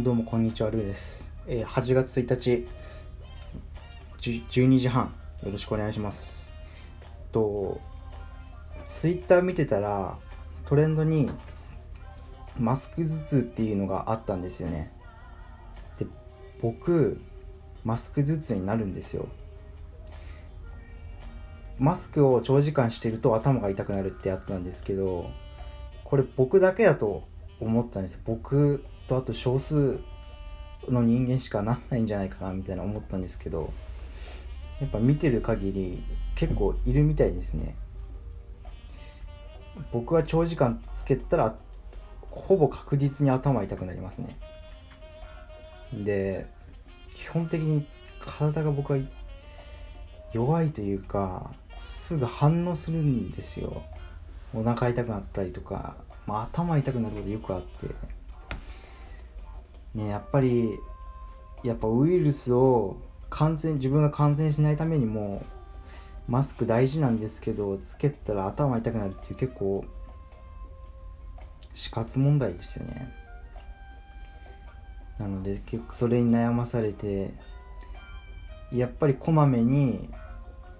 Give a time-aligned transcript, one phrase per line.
[0.00, 2.68] どうもこんにちはルーです、えー8月1日
[4.20, 5.12] 12時半
[5.44, 6.52] よろしくお願いします。
[7.32, 7.80] と
[8.84, 10.16] ツイッター見てたら
[10.66, 11.28] トレンドに
[12.60, 14.92] マスク頭痛っていうのがあったんですよね。
[15.98, 16.06] で
[16.62, 17.20] 僕
[17.84, 19.26] マスク頭痛になるんですよ。
[21.80, 25.28] マスクを長時間してると頭が痛くなるってやつなんですけど
[26.04, 27.24] これ僕だけだと
[27.58, 28.20] 思ったんですよ。
[28.26, 29.98] 僕とあと少数
[30.86, 33.72] の人間しかなんないんじゃないかなみたいな思ったんですけど
[34.80, 36.04] やっぱ見てる限り
[36.36, 37.74] 結構いるみたいですね。
[39.92, 41.56] 僕は長時間つけたら
[42.30, 44.36] ほぼ確実に頭痛くなりますね。
[45.92, 46.46] で
[47.14, 47.86] 基本的に
[48.20, 48.98] 体が僕は
[50.32, 53.82] 弱いというかすぐ反応するんですよ。
[54.54, 58.17] お腹痛くなったりとか、まあ、頭痛くなることよくあって。
[59.94, 60.78] ねやっぱり
[61.62, 62.96] やっぱウイルスを
[63.30, 65.44] 感染自分が感染しないためにも
[66.28, 69.84] マスク大事なんですけどつけたら頭痛くなるっていう結構
[71.72, 73.12] 死活問題ですよね。
[75.18, 77.32] なので結構それに悩まされて
[78.72, 80.08] やっぱりこまめに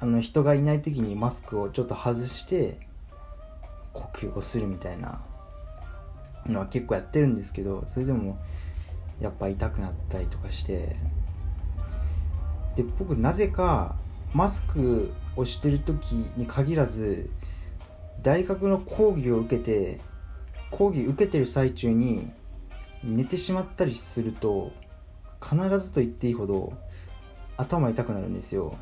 [0.00, 2.78] あの人がいない時にマスクをちょっと外して
[3.92, 5.20] 呼吸をするみたいな
[6.46, 8.38] のは結構やってるんですけどそれでも
[9.22, 10.96] やっぱ痛くなったりとかして。
[12.76, 13.96] で僕なぜか
[14.34, 17.28] マスクをしてる時に限らず
[18.22, 20.00] 大学の講義を受けて
[20.70, 22.30] 講義受けてる最中に
[23.04, 24.72] 寝てしまったりすると
[25.42, 26.72] 必ずと言っていいほど
[27.58, 28.76] 頭痛くなるんですよ。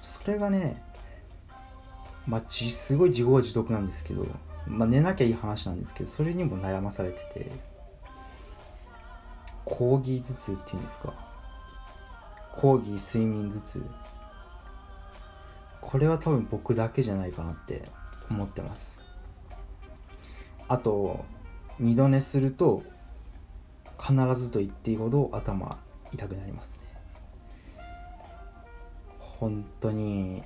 [0.00, 0.82] それがね
[2.26, 4.24] まあすごい自業自得なんですけど、
[4.66, 7.77] まあ、寝なきゃいい話なんですけどそれにも悩まされてて。
[9.70, 11.12] 講義頭痛っていうんですか？
[12.56, 13.84] 講義睡眠頭痛。
[15.80, 17.88] これは多分僕だけじゃないかなって
[18.30, 19.00] 思ってます。
[20.66, 21.24] あと
[21.78, 22.82] 二度寝すると
[23.98, 25.78] 必ずと言っていいほど頭
[26.12, 26.86] 痛くなりますね。
[29.18, 30.42] 本当に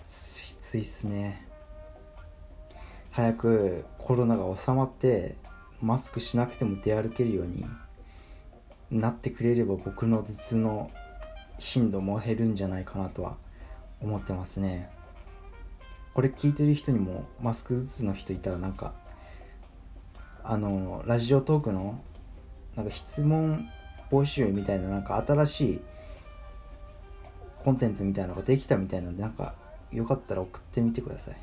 [0.00, 1.46] きついっすね。
[3.10, 5.36] 早くコロナが収まって
[5.80, 7.64] マスクしなくても出歩けるように
[8.90, 10.90] なってくれれば僕の頭痛の
[11.58, 13.36] 頻度も減るんじゃないかなとは
[14.00, 14.90] 思ってますね。
[16.14, 18.94] これ聞いてる人にもマスク頭痛の人いたらなんか
[20.42, 22.00] あのラジオトークの
[22.74, 23.66] なんか質問
[24.10, 25.80] 募集みたいななんか新しい
[27.64, 29.54] コンテンツみたいなのができたみたいなのでなんか
[29.92, 31.36] よかったら送ってみてください。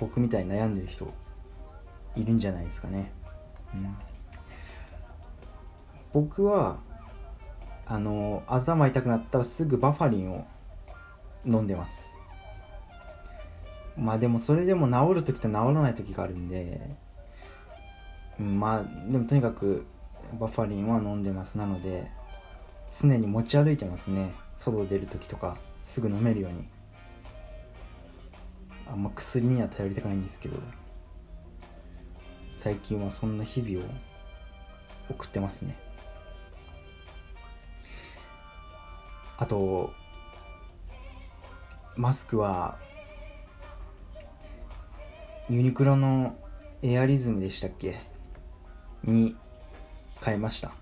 [0.00, 1.12] 僕みたいに悩んでる人
[2.16, 3.12] いるんじゃないですかね。
[3.74, 3.96] うん。
[6.14, 6.78] 僕は
[7.86, 10.46] あの頭痛くなったらすぐバファリンを
[11.44, 12.16] 飲んでます。
[13.98, 16.80] まあでもそれでも治る時と治らない時があるんで、
[18.38, 19.84] まあでもとにかく
[20.40, 21.58] バファリンは飲んでます。
[21.58, 22.10] なので
[22.90, 24.32] 常に持ち歩いてますね。
[24.56, 26.64] 外出る時とかすぐ飲めるように。
[28.86, 30.58] あんま薬には頼りたくないんですけど
[32.58, 33.88] 最近はそんな日々を
[35.10, 35.74] 送ってますね。
[39.36, 39.92] あと
[41.96, 42.78] マスクは
[45.48, 46.36] ユニクロの
[46.82, 47.96] エアリズムでしたっけ？
[49.02, 49.36] に
[50.24, 50.72] 変えました。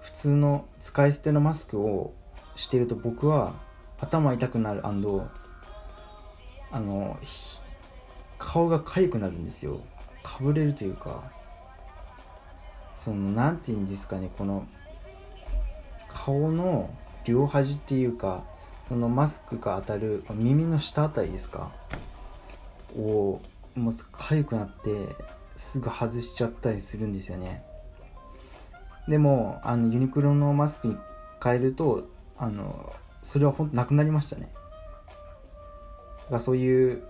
[0.00, 2.14] 普通の使い捨てのマスクを
[2.56, 3.54] してると僕は
[4.00, 5.28] 頭痛くなるあの
[8.38, 9.80] 顔が痒くなるんですよ。
[10.22, 11.22] かぶれるというか
[12.94, 14.66] その何て言うんですかねこの
[16.08, 16.90] 顔の
[17.28, 18.44] 両端っていうか
[18.88, 21.70] そのマスクが当たる耳の下あたりですか？
[22.96, 23.40] を
[23.76, 25.14] もう痒くなって
[25.54, 27.62] すぐ外しちゃったりするんですよね。
[29.06, 30.96] でもあのユニクロのマスクに
[31.42, 32.08] 変えると
[32.38, 32.92] あの
[33.22, 34.50] それはほんとなくなりましたね。
[34.54, 37.02] だからそういう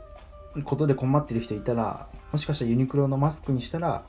[0.65, 4.05] ことで困ってる人いたらもしかしたらユニクロのマスクにしたら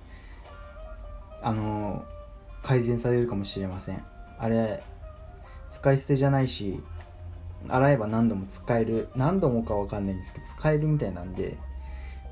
[1.41, 2.03] あの
[2.63, 4.03] 改善されるかもしれません。
[4.39, 4.81] あれ
[5.69, 6.81] 使い捨てじゃないし
[7.68, 11.57] 洗えば何度も使える何度もかわかんないんですけど使えるみたいなんで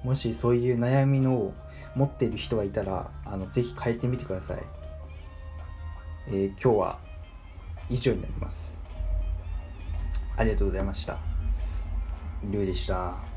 [0.04, 1.54] もしそういう悩みの
[1.95, 4.63] 持っている人がいたらあのぜひ変えてみてください、
[6.28, 7.00] えー今日は
[7.89, 8.84] 以上になります。
[10.36, 11.18] ありがとうございました。
[12.44, 13.37] りゅうでした。